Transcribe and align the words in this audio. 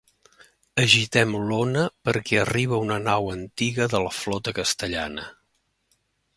Agitem 0.83 1.35
l'ona 1.49 1.83
perquè 2.09 2.41
arriba 2.45 2.81
una 2.87 2.99
nau 3.09 3.31
antiga 3.37 3.89
de 3.95 4.03
la 4.07 4.17
flota 4.23 4.57
castellana. 4.63 5.31